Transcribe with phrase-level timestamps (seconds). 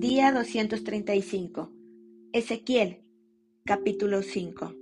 [0.00, 1.70] Día 235.
[2.32, 3.04] Ezequiel,
[3.66, 4.74] capítulo 5.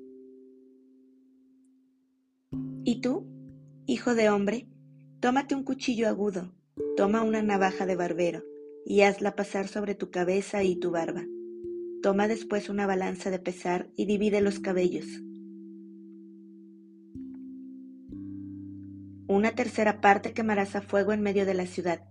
[2.85, 3.27] Y tú,
[3.87, 4.69] hijo de hombre,
[5.19, 6.55] tómate un cuchillo agudo,
[6.97, 8.45] toma una navaja de barbero,
[8.87, 11.25] y hazla pasar sobre tu cabeza y tu barba.
[12.01, 15.07] Toma después una balanza de pesar y divide los cabellos.
[19.27, 22.05] Una tercera parte quemarás a fuego en medio de la ciudad,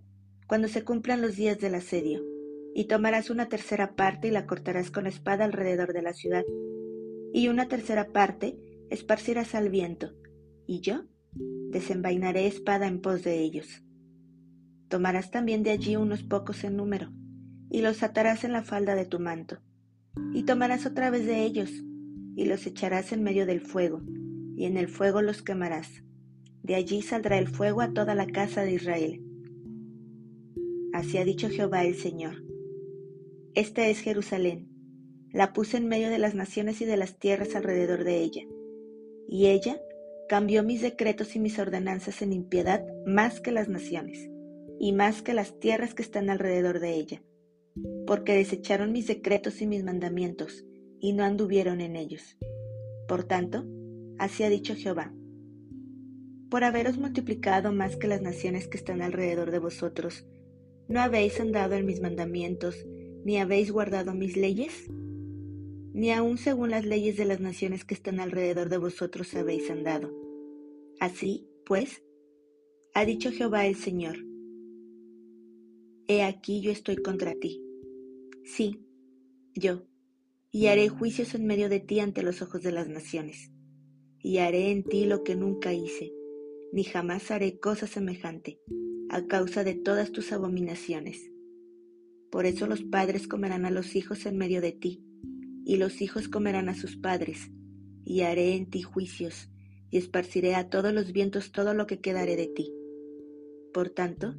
[0.46, 2.36] cuando se cumplan los días del asedio
[2.78, 6.46] y tomarás una tercera parte y la cortarás con espada alrededor de la ciudad,
[7.34, 8.56] y una tercera parte
[8.92, 10.14] esparcirás al viento,
[10.68, 11.06] y yo
[11.72, 13.84] desenvainaré espada en pos de ellos.
[14.90, 17.10] Tomarás también de allí unos pocos en número,
[17.72, 19.58] y los atarás en la falda de tu manto,
[20.36, 21.72] y tomarás otra vez de ellos,
[22.36, 24.04] y los echarás en medio del fuego,
[24.56, 26.04] y en el fuego los quemarás.
[26.62, 29.24] De allí saldrá el fuego a toda la casa de Israel.
[30.94, 32.47] Así ha dicho Jehová el Señor.
[33.58, 34.69] Esta es Jerusalén.
[35.33, 38.44] La puse en medio de las naciones y de las tierras alrededor de ella.
[39.27, 39.81] Y ella
[40.30, 44.30] cambió mis decretos y mis ordenanzas en impiedad más que las naciones,
[44.80, 47.23] y más que las tierras que están alrededor de ella,
[48.05, 50.63] porque desecharon mis decretos y mis mandamientos,
[51.00, 52.38] y no anduvieron en ellos.
[53.08, 53.66] Por tanto,
[54.19, 55.16] así ha dicho Jehová.
[56.52, 60.28] Por haberos multiplicado más que las naciones que están alrededor de vosotros,
[60.88, 62.85] no habéis andado en mis mandamientos,
[63.25, 64.89] ni habéis guardado mis leyes?
[65.93, 70.11] Ni aun según las leyes de las naciones que están alrededor de vosotros habéis andado.
[70.99, 72.03] Así, pues,
[72.93, 74.17] ha dicho Jehová el Señor,
[76.09, 77.61] He aquí yo estoy contra ti.
[78.45, 78.79] Sí,
[79.53, 79.83] yo,
[80.51, 83.51] y haré juicios en medio de ti ante los ojos de las naciones,
[84.19, 86.13] y haré en ti lo que nunca hice,
[86.71, 88.57] ni jamás haré cosa semejante,
[89.09, 91.29] a causa de todas tus abominaciones
[92.31, 95.03] por eso los padres comerán a los hijos en medio de ti,
[95.66, 97.51] y los hijos comerán a sus padres,
[98.06, 99.50] y haré en ti juicios,
[99.90, 102.74] y esparciré a todos los vientos todo lo que quedaré de ti.
[103.74, 104.35] Por tanto,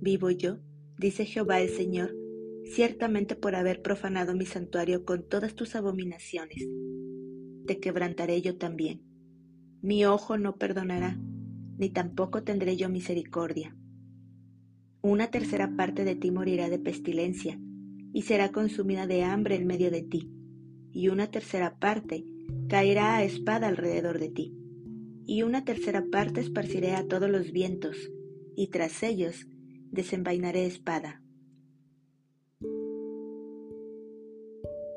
[0.00, 0.58] vivo yo,
[0.98, 2.14] dice Jehová el Señor,
[2.64, 6.66] ciertamente por haber profanado mi santuario con todas tus abominaciones.
[7.66, 9.02] Te quebrantaré yo también.
[9.82, 11.18] Mi ojo no perdonará,
[11.78, 13.76] ni tampoco tendré yo misericordia
[15.02, 17.58] una tercera parte de ti morirá de pestilencia,
[18.12, 20.32] y será consumida de hambre en medio de ti,
[20.92, 22.24] y una tercera parte
[22.68, 24.56] caerá a espada alrededor de ti,
[25.24, 27.96] y una tercera parte esparciré a todos los vientos,
[28.56, 29.46] y tras ellos
[29.90, 31.22] desenvainaré espada.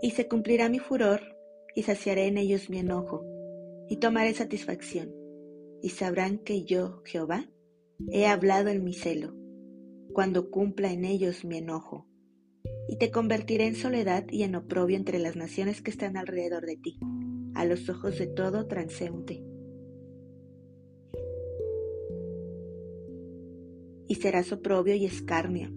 [0.01, 1.21] Y se cumplirá mi furor,
[1.75, 3.23] y saciaré en ellos mi enojo,
[3.87, 5.13] y tomaré satisfacción,
[5.83, 7.51] y sabrán que yo, Jehová,
[8.11, 9.40] he hablado en mi celo
[10.13, 12.07] cuando cumpla en ellos mi enojo,
[12.87, 16.77] y te convertiré en soledad y en oprobio entre las naciones que están alrededor de
[16.77, 16.99] ti,
[17.55, 19.43] a los ojos de todo transeúnte.
[24.07, 25.71] Y serás oprobio y escarnio,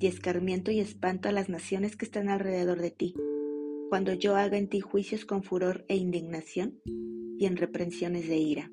[0.00, 3.14] y escarmiento y espanto a las naciones que están alrededor de ti,
[3.88, 8.70] cuando yo haga en ti juicios con furor e indignación, y en reprensiones de ira.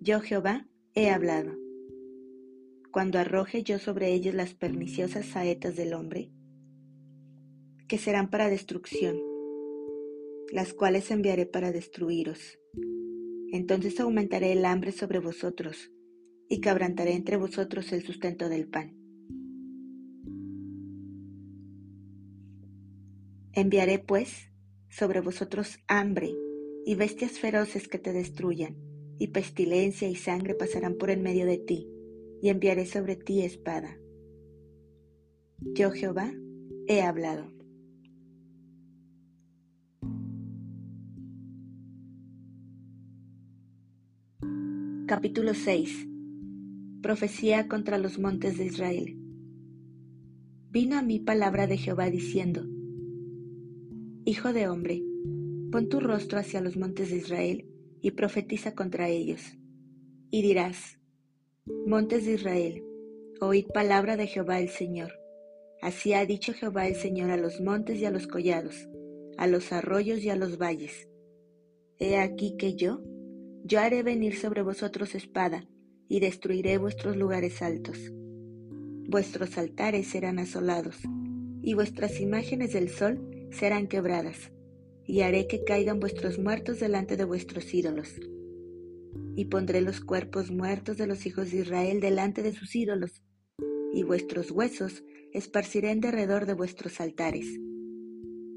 [0.00, 1.63] Yo Jehová he hablado
[2.94, 6.30] cuando arroje yo sobre ellos las perniciosas saetas del hombre,
[7.88, 9.16] que serán para destrucción,
[10.52, 12.56] las cuales enviaré para destruiros.
[13.50, 15.90] Entonces aumentaré el hambre sobre vosotros,
[16.48, 18.94] y quebrantaré entre vosotros el sustento del pan.
[23.54, 24.52] Enviaré pues
[24.88, 26.32] sobre vosotros hambre
[26.86, 28.76] y bestias feroces que te destruyan,
[29.18, 31.88] y pestilencia y sangre pasarán por en medio de ti,
[32.44, 33.96] y enviaré sobre ti espada.
[35.60, 36.30] Yo Jehová
[36.86, 37.50] he hablado.
[45.06, 46.06] Capítulo 6
[47.00, 49.16] Profecía contra los montes de Israel.
[50.68, 52.66] Vino a mí palabra de Jehová diciendo,
[54.26, 55.02] Hijo de hombre,
[55.72, 57.70] pon tu rostro hacia los montes de Israel
[58.02, 59.56] y profetiza contra ellos,
[60.30, 60.98] y dirás,
[61.66, 62.84] Montes de Israel,
[63.40, 65.12] oíd palabra de Jehová el Señor.
[65.80, 68.86] Así ha dicho Jehová el Señor a los montes y a los collados,
[69.38, 71.08] a los arroyos y a los valles.
[71.98, 73.00] He aquí que yo,
[73.64, 75.66] yo haré venir sobre vosotros espada,
[76.06, 77.98] y destruiré vuestros lugares altos.
[79.08, 80.98] Vuestros altares serán asolados,
[81.62, 84.52] y vuestras imágenes del sol serán quebradas,
[85.06, 88.20] y haré que caigan vuestros muertos delante de vuestros ídolos
[89.36, 93.22] y pondré los cuerpos muertos de los hijos de Israel delante de sus ídolos,
[93.92, 97.46] y vuestros huesos esparciré en derredor de vuestros altares.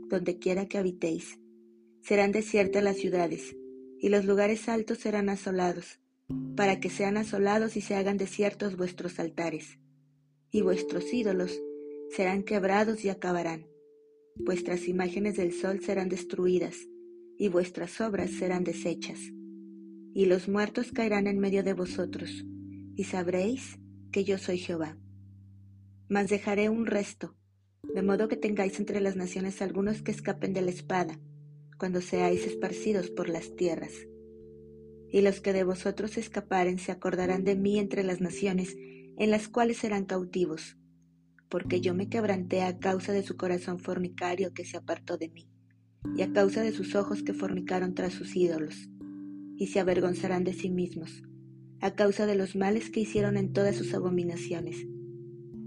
[0.09, 1.39] Donde quiera que habitéis,
[2.01, 3.55] serán desiertas las ciudades,
[3.99, 5.99] y los lugares altos serán asolados,
[6.55, 9.79] para que sean asolados y se hagan desiertos vuestros altares,
[10.51, 11.59] y vuestros ídolos
[12.09, 13.67] serán quebrados y acabarán.
[14.35, 16.77] Vuestras imágenes del sol serán destruidas,
[17.37, 19.19] y vuestras obras serán deshechas.
[20.17, 22.43] Y los muertos caerán en medio de vosotros,
[22.95, 23.77] y sabréis
[24.11, 24.97] que yo soy Jehová.
[26.09, 27.35] Mas dejaré un resto,
[27.83, 31.19] de modo que tengáis entre las naciones algunos que escapen de la espada,
[31.77, 33.93] cuando seáis esparcidos por las tierras.
[35.11, 39.47] Y los que de vosotros escaparen se acordarán de mí entre las naciones, en las
[39.47, 40.79] cuales serán cautivos,
[41.47, 45.47] porque yo me quebranté a causa de su corazón fornicario que se apartó de mí,
[46.15, 48.89] y a causa de sus ojos que fornicaron tras sus ídolos,
[49.57, 51.23] y se avergonzarán de sí mismos,
[51.81, 54.87] a causa de los males que hicieron en todas sus abominaciones.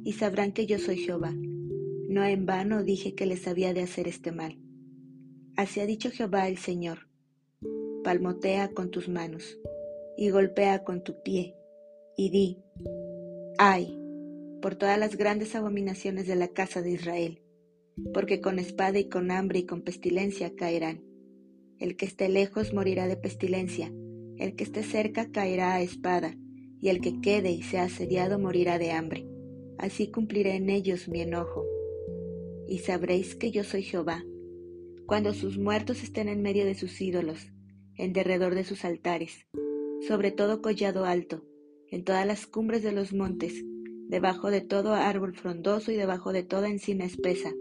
[0.04, 1.34] Y sabrán que yo soy Jehová.
[2.08, 4.58] No en vano dije que les había de hacer este mal.
[5.56, 7.08] Así ha dicho Jehová el Señor.
[8.02, 9.58] Palmotea con tus manos,
[10.16, 11.54] y golpea con tu pie,
[12.16, 12.58] y di,
[13.58, 13.98] ay,
[14.62, 17.42] por todas las grandes abominaciones de la casa de Israel,
[18.14, 21.09] porque con espada y con hambre y con pestilencia caerán.
[21.80, 23.90] El que esté lejos morirá de pestilencia,
[24.36, 26.36] el que esté cerca caerá a espada,
[26.78, 29.26] y el que quede y sea asediado morirá de hambre.
[29.78, 31.64] Así cumpliré en ellos mi enojo.
[32.68, 34.24] Y sabréis que yo soy Jehová,
[35.06, 37.50] cuando sus muertos estén en medio de sus ídolos,
[37.96, 39.46] en derredor de sus altares,
[40.06, 41.44] sobre todo collado alto,
[41.88, 43.64] en todas las cumbres de los montes,
[44.08, 47.52] debajo de todo árbol frondoso y debajo de toda encina espesa,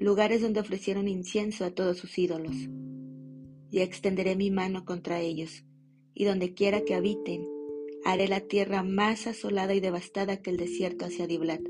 [0.00, 2.56] lugares donde ofrecieron incienso a todos sus ídolos.
[3.70, 5.64] Y extenderé mi mano contra ellos,
[6.14, 7.46] y donde quiera que habiten,
[8.04, 11.60] haré la tierra más asolada y devastada que el desierto hacia Diblat,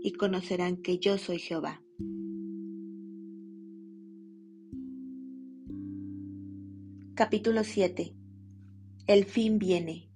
[0.00, 1.82] y conocerán que yo soy Jehová.
[7.14, 8.14] Capítulo 7
[9.06, 10.08] El fin viene.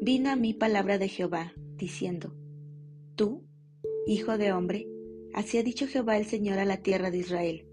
[0.00, 2.36] Vino a mí palabra de Jehová, diciendo,
[3.16, 3.44] Tú,
[4.06, 4.86] hijo de hombre,
[5.34, 7.67] así ha dicho Jehová el Señor a la tierra de Israel.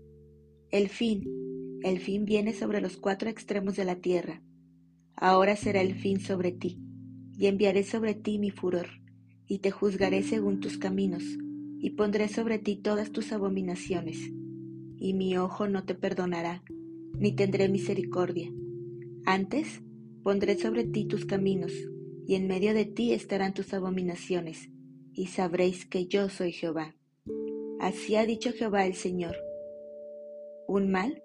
[0.76, 4.42] El fin, el fin viene sobre los cuatro extremos de la tierra.
[5.16, 6.82] Ahora será el fin sobre ti,
[7.38, 8.88] y enviaré sobre ti mi furor,
[9.48, 11.24] y te juzgaré según tus caminos,
[11.80, 14.18] y pondré sobre ti todas tus abominaciones,
[14.98, 16.62] y mi ojo no te perdonará,
[17.18, 18.52] ni tendré misericordia.
[19.26, 19.82] Antes
[20.24, 21.72] pondré sobre ti tus caminos,
[22.28, 24.70] y en medio de ti estarán tus abominaciones,
[25.14, 26.98] y sabréis que yo soy Jehová.
[27.80, 29.38] Así ha dicho Jehová el Señor.
[30.68, 31.22] ¿Un mal?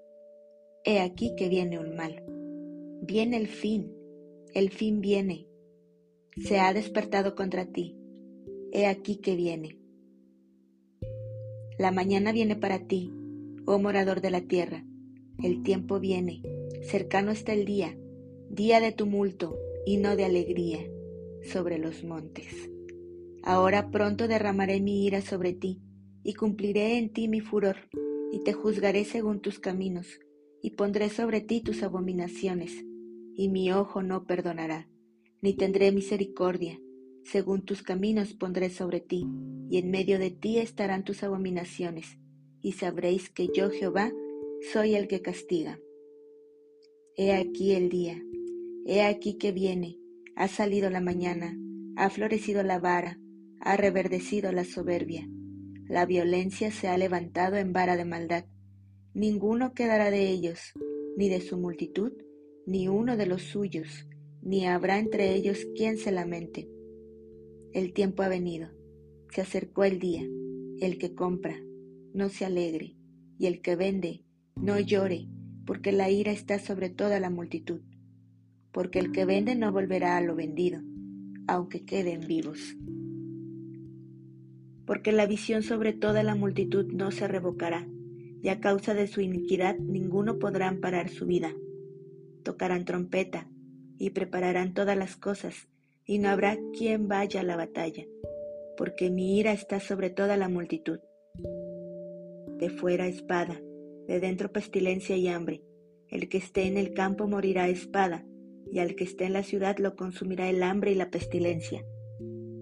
[0.84, 2.22] He aquí que viene un mal.
[3.02, 3.90] Viene el fin,
[4.52, 5.46] el fin viene.
[6.36, 7.96] Se ha despertado contra ti.
[8.70, 9.78] He aquí que viene.
[11.78, 13.10] La mañana viene para ti,
[13.64, 14.84] oh morador de la tierra.
[15.42, 16.42] El tiempo viene,
[16.82, 17.96] cercano está el día,
[18.50, 20.80] día de tumulto, y no de alegría
[21.42, 22.70] sobre los montes.
[23.42, 25.80] Ahora pronto derramaré mi ira sobre ti,
[26.22, 27.76] y cumpliré en ti mi furor,
[28.32, 30.20] y te juzgaré según tus caminos,
[30.62, 32.84] y pondré sobre ti tus abominaciones,
[33.34, 34.88] y mi ojo no perdonará,
[35.40, 36.80] ni tendré misericordia.
[37.24, 39.26] Según tus caminos pondré sobre ti,
[39.68, 42.18] y en medio de ti estarán tus abominaciones,
[42.62, 44.12] y sabréis que yo Jehová
[44.72, 45.78] soy el que castiga.
[47.16, 48.22] He aquí el día,
[48.86, 49.98] He aquí que viene,
[50.34, 51.56] ha salido la mañana,
[51.96, 53.18] ha florecido la vara,
[53.60, 55.28] ha reverdecido la soberbia.
[55.90, 58.44] La violencia se ha levantado en vara de maldad.
[59.12, 60.72] Ninguno quedará de ellos,
[61.16, 62.12] ni de su multitud,
[62.66, 64.06] ni uno de los suyos,
[64.40, 66.68] ni habrá entre ellos quien se lamente.
[67.72, 68.68] El tiempo ha venido,
[69.34, 70.22] se acercó el día.
[70.80, 71.60] El que compra,
[72.14, 72.96] no se alegre,
[73.38, 74.24] y el que vende,
[74.56, 75.26] no llore,
[75.66, 77.82] porque la ira está sobre toda la multitud
[78.72, 80.80] porque el que vende no volverá a lo vendido,
[81.46, 82.76] aunque queden vivos.
[84.90, 87.86] Porque la visión sobre toda la multitud no se revocará,
[88.42, 91.54] y a causa de su iniquidad ninguno podrá amparar su vida.
[92.42, 93.48] Tocarán trompeta,
[93.98, 95.68] y prepararán todas las cosas,
[96.04, 98.04] y no habrá quien vaya a la batalla,
[98.76, 100.98] porque mi ira está sobre toda la multitud.
[102.58, 103.62] De fuera espada,
[104.08, 105.62] de dentro pestilencia y hambre.
[106.08, 108.26] El que esté en el campo morirá espada,
[108.72, 111.84] y al que esté en la ciudad lo consumirá el hambre y la pestilencia.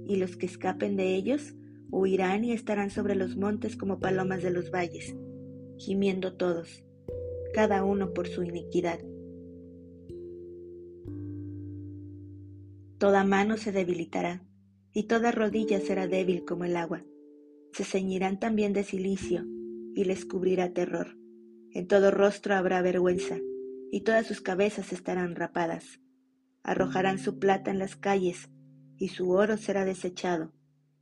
[0.06, 1.54] Y los que escapen de ellos
[1.90, 5.16] huirán y estarán sobre los montes como palomas de los valles,
[5.78, 6.85] gimiendo todos,
[7.54, 9.00] cada uno por su iniquidad.
[12.99, 14.45] Toda mano se debilitará,
[14.92, 17.04] y toda rodilla será débil como el agua.
[17.73, 19.45] Se ceñirán también de silicio,
[19.95, 21.16] y les cubrirá terror.
[21.71, 23.38] En todo rostro habrá vergüenza,
[23.92, 26.00] y todas sus cabezas estarán rapadas.
[26.64, 28.50] Arrojarán su plata en las calles,
[28.97, 30.52] y su oro será desechado.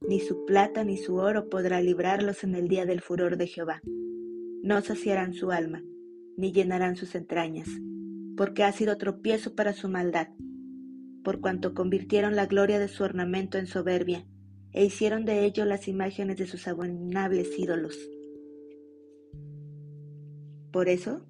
[0.01, 3.81] Ni su plata ni su oro podrá librarlos en el día del furor de Jehová.
[4.63, 5.83] No saciarán su alma,
[6.37, 7.69] ni llenarán sus entrañas,
[8.37, 10.29] porque ha sido tropiezo para su maldad,
[11.25, 14.27] por cuanto convirtieron la gloria de su ornamento en soberbia,
[14.73, 17.99] e hicieron de ello las imágenes de sus abominables ídolos.
[20.71, 21.27] Por eso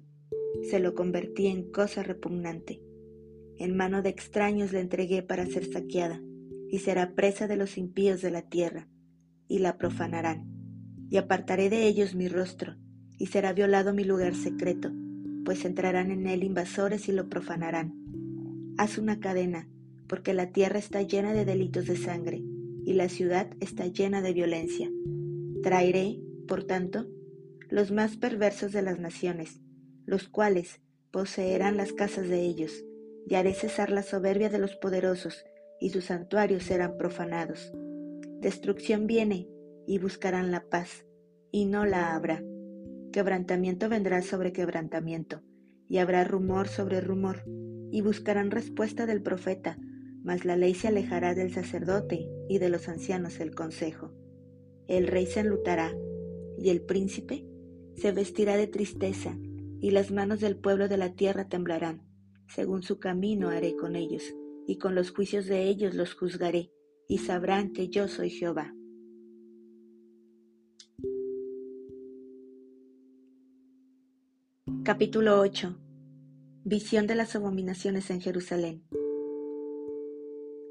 [0.63, 2.81] se lo convertí en cosa repugnante.
[3.57, 6.21] En mano de extraños le entregué para ser saqueada,
[6.69, 8.87] y será presa de los impíos de la tierra,
[9.47, 10.45] y la profanarán.
[11.09, 12.75] Y apartaré de ellos mi rostro,
[13.17, 14.91] y será violado mi lugar secreto,
[15.45, 17.93] pues entrarán en él invasores y lo profanarán.
[18.77, 19.67] Haz una cadena,
[20.07, 22.43] porque la tierra está llena de delitos de sangre,
[22.85, 24.89] y la ciudad está llena de violencia.
[25.63, 27.07] Traeré, por tanto,
[27.69, 29.61] los más perversos de las naciones,
[30.05, 30.79] los cuales
[31.11, 32.83] poseerán las casas de ellos,
[33.27, 35.43] y haré cesar la soberbia de los poderosos,
[35.79, 37.71] y sus santuarios serán profanados.
[38.41, 39.47] Destrucción viene,
[39.87, 41.05] y buscarán la paz,
[41.51, 42.43] y no la habrá.
[43.11, 45.41] Quebrantamiento vendrá sobre quebrantamiento,
[45.87, 47.43] y habrá rumor sobre rumor,
[47.91, 49.77] y buscarán respuesta del profeta,
[50.23, 54.13] mas la ley se alejará del sacerdote y de los ancianos el consejo.
[54.87, 55.93] El rey se enlutará,
[56.57, 57.45] y el príncipe
[57.95, 59.37] se vestirá de tristeza,
[59.79, 62.01] y las manos del pueblo de la tierra temblarán.
[62.47, 64.23] Según su camino haré con ellos,
[64.67, 66.73] y con los juicios de ellos los juzgaré,
[67.07, 68.75] y sabrán que yo soy Jehová.
[74.83, 75.79] Capítulo 8
[76.65, 78.83] Visión de las abominaciones en Jerusalén.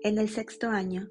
[0.03, 1.09] En el sexto año,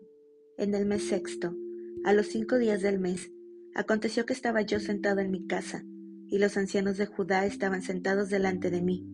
[0.59, 1.55] en el mes sexto,
[2.03, 3.31] a los cinco días del mes,
[3.73, 5.83] aconteció que estaba yo sentado en mi casa,
[6.27, 9.07] y los ancianos de Judá estaban sentados delante de mí,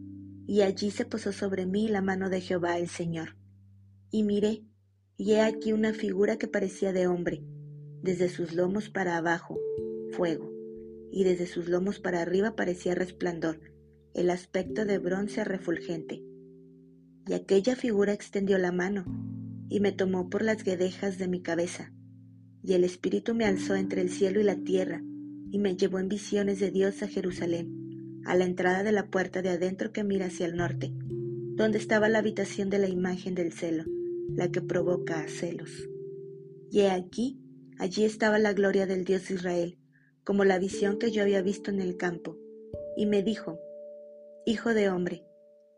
[0.46, 3.40] y allí se posó sobre mí la mano de Jehová el Señor
[4.12, 4.63] y miré,
[5.18, 7.44] y he aquí una figura que parecía de hombre,
[8.03, 9.58] desde sus lomos para abajo,
[10.12, 10.51] fuego,
[11.12, 13.62] y desde sus lomos para arriba parecía resplandor,
[14.13, 16.24] el aspecto de bronce refulgente.
[17.27, 19.06] Y aquella figura extendió la mano,
[19.70, 21.94] y me tomó por las guedejas de mi cabeza,
[22.62, 25.01] y el Espíritu me alzó entre el cielo y la tierra,
[25.51, 29.41] y me llevó en visiones de Dios a Jerusalén, a la entrada de la puerta
[29.41, 30.91] de adentro que mira hacia el norte,
[31.56, 33.86] donde estaba la habitación de la imagen del celo
[34.35, 35.89] la que provoca celos.
[36.69, 37.39] Y he aquí,
[37.77, 39.77] allí estaba la gloria del Dios de Israel,
[40.23, 42.38] como la visión que yo había visto en el campo,
[42.95, 43.59] y me dijo,
[44.45, 45.25] Hijo de hombre,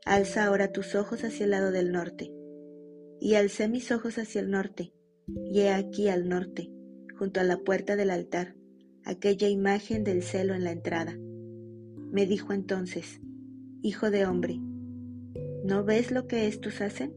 [0.06, 2.32] alza ahora tus ojos hacia el lado del norte.
[3.20, 4.94] Y alcé mis ojos hacia el norte,
[5.46, 6.70] y he aquí al norte,
[7.18, 8.56] junto a la puerta del altar,
[9.06, 11.18] aquella imagen del celo en la entrada.
[12.12, 13.22] Me dijo entonces,
[13.82, 14.60] Hijo de hombre,
[15.66, 17.14] ¿no ves lo que estos hacen?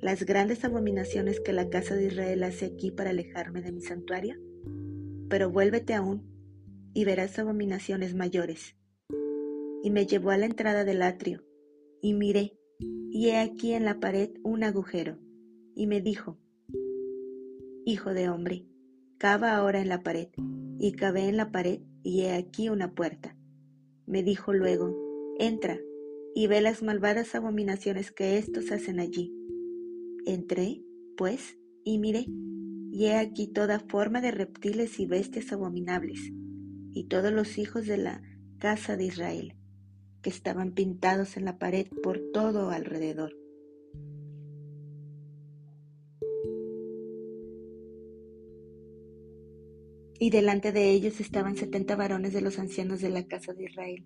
[0.00, 4.36] Las grandes abominaciones que la casa de Israel hace aquí para alejarme de mi santuario?
[5.28, 6.22] Pero vuélvete aún
[6.94, 8.76] y verás abominaciones mayores.
[9.82, 11.44] Y me llevó a la entrada del atrio,
[12.00, 12.58] y miré,
[13.10, 15.18] y he aquí en la pared un agujero,
[15.74, 16.38] y me dijo,
[17.84, 18.66] Hijo de hombre,
[19.18, 20.28] cava ahora en la pared,
[20.78, 23.36] y cavé en la pared, y he aquí una puerta.
[24.06, 24.96] Me dijo luego,
[25.38, 25.78] entra,
[26.34, 29.37] y ve las malvadas abominaciones que éstos hacen allí
[30.28, 30.82] Entré,
[31.16, 32.26] pues, y miré,
[32.92, 36.20] y he aquí toda forma de reptiles y bestias abominables,
[36.92, 38.20] y todos los hijos de la
[38.58, 39.54] casa de Israel,
[40.20, 43.34] que estaban pintados en la pared por todo alrededor.
[50.20, 54.04] Y delante de ellos estaban setenta varones de los ancianos de la casa de Israel,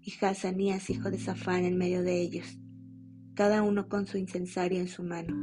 [0.00, 2.58] y Hazanías, hijo de Safán, en medio de ellos
[3.34, 5.34] cada uno con su incensario en su mano,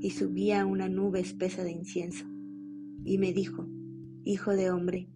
[0.00, 2.24] y subía una nube espesa de incienso.
[3.04, 3.68] Y me dijo,
[4.24, 5.08] Hijo de hombre,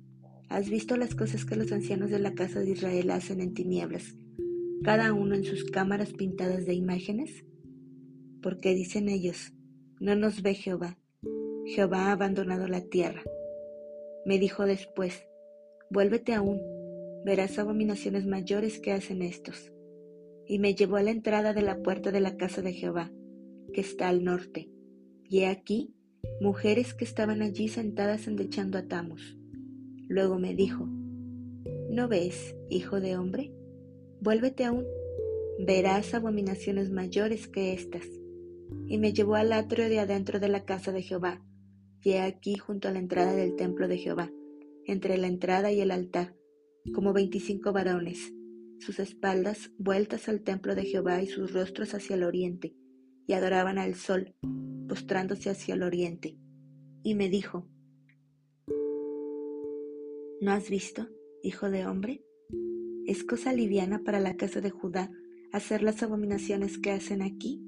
[0.49, 4.17] ¿has visto las cosas que los ancianos de la casa de Israel hacen en tinieblas,
[4.83, 7.45] cada uno en sus cámaras pintadas de imágenes?
[8.43, 9.55] Porque dicen ellos,
[9.99, 10.99] no nos ve Jehová,
[11.65, 13.23] Jehová ha abandonado la tierra.
[14.27, 15.27] Me dijo después,
[15.91, 16.61] vuélvete aún,
[17.25, 19.74] verás abominaciones mayores que hacen estos
[20.47, 23.11] y me llevó a la entrada de la puerta de la casa de Jehová,
[23.73, 24.71] que está al norte.
[25.29, 25.95] Y he aquí
[26.41, 29.39] mujeres que estaban allí sentadas endechando a Tamus.
[30.09, 30.87] Luego me dijo,
[31.91, 33.53] ¿no ves, hijo de hombre?
[34.21, 34.85] Vuélvete aún,
[35.59, 38.07] verás abominaciones mayores que estas.
[38.87, 41.43] Y me llevó al atrio de adentro de la casa de Jehová,
[42.03, 44.31] y he aquí junto a la entrada del templo de Jehová,
[44.87, 46.35] entre la entrada y el altar,
[46.95, 48.33] como veinticinco varones,
[48.85, 52.77] sus espaldas vueltas al templo de Jehová y sus rostros hacia el oriente,
[53.27, 54.35] y adoraban al sol,
[54.89, 56.37] postrándose hacia el oriente.
[57.03, 57.67] Y me dijo,
[60.41, 61.09] ¿No has visto,
[61.43, 62.23] hijo de hombre?
[63.07, 65.11] ¿Es cosa liviana para la casa de Judá
[65.53, 67.63] hacer las abominaciones que hacen aquí?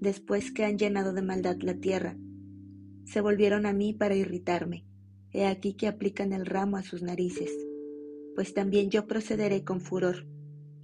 [0.00, 2.18] Después que han llenado de maldad la tierra,
[3.04, 4.84] se volvieron a mí para irritarme.
[5.32, 7.67] He aquí que aplican el ramo a sus narices.
[8.38, 10.24] Pues también yo procederé con furor.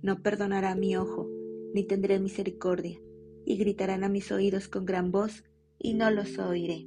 [0.02, 1.30] No perdonará mi ojo,
[1.72, 3.00] ni tendré misericordia,
[3.46, 5.44] y gritarán a mis oídos con gran voz,
[5.78, 6.84] y no los oiré.